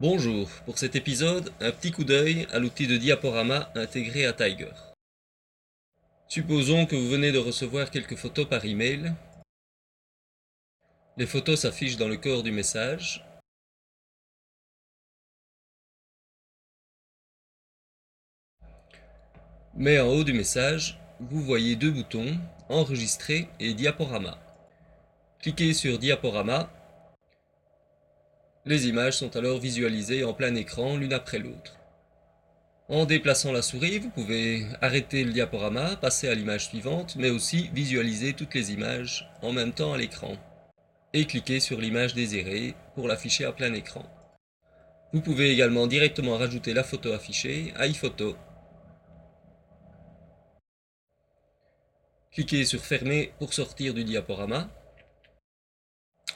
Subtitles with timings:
[0.00, 4.72] Bonjour, pour cet épisode, un petit coup d'œil à l'outil de diaporama intégré à Tiger.
[6.26, 9.14] Supposons que vous venez de recevoir quelques photos par email.
[11.16, 13.24] Les photos s'affichent dans le corps du message.
[19.76, 22.36] Mais en haut du message, vous voyez deux boutons,
[22.68, 24.38] Enregistrer et Diaporama.
[25.38, 26.68] Cliquez sur Diaporama
[28.66, 31.76] les images sont alors visualisées en plein écran l'une après l'autre.
[32.88, 37.70] En déplaçant la souris, vous pouvez arrêter le diaporama, passer à l'image suivante, mais aussi
[37.72, 40.36] visualiser toutes les images en même temps à l'écran.
[41.12, 44.04] Et cliquer sur l'image désirée pour l'afficher à plein écran.
[45.12, 48.36] Vous pouvez également directement rajouter la photo affichée à iPhoto.
[52.32, 54.68] Cliquez sur Fermer pour sortir du diaporama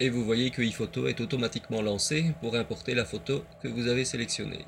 [0.00, 4.04] et vous voyez que iPhoto est automatiquement lancé pour importer la photo que vous avez
[4.04, 4.64] sélectionnée.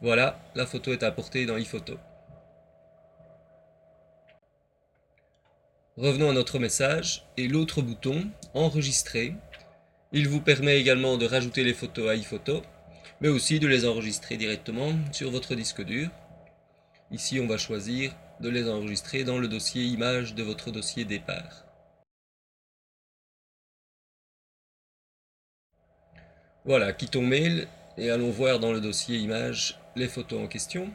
[0.00, 1.98] Voilà, la photo est importée dans iPhoto.
[5.96, 9.34] Revenons à notre message et l'autre bouton, Enregistrer.
[10.12, 12.62] Il vous permet également de rajouter les photos à iPhoto,
[13.20, 16.08] mais aussi de les enregistrer directement sur votre disque dur.
[17.10, 21.64] Ici, on va choisir de les enregistrer dans le dossier images de votre dossier départ.
[26.64, 30.92] Voilà, quittons Mail et allons voir dans le dossier images les photos en question.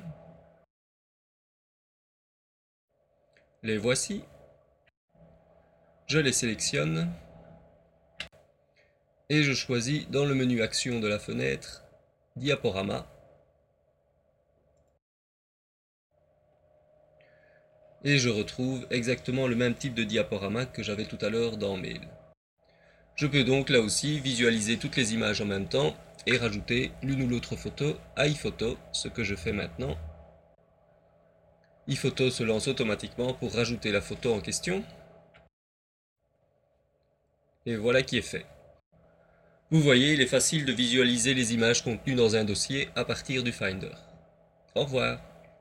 [3.64, 4.23] Les voici.
[6.06, 7.11] Je les sélectionne
[9.30, 11.84] et je choisis dans le menu Action de la fenêtre
[12.36, 13.08] Diaporama
[18.04, 21.78] et je retrouve exactement le même type de diaporama que j'avais tout à l'heure dans
[21.78, 22.02] Mail.
[23.16, 27.24] Je peux donc là aussi visualiser toutes les images en même temps et rajouter l'une
[27.24, 29.97] ou l'autre photo à iPhoto, ce que je fais maintenant.
[31.88, 34.84] iPhoto se lance automatiquement pour rajouter la photo en question.
[37.66, 38.46] Et voilà qui est fait.
[39.69, 43.44] Vous voyez, il est facile de visualiser les images contenues dans un dossier à partir
[43.44, 43.96] du Finder.
[44.75, 45.32] Au revoir.